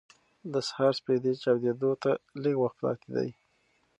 [0.53, 2.11] د سهار سپېدې چاودېدو ته
[2.43, 3.29] لږ وخت پاتې دی.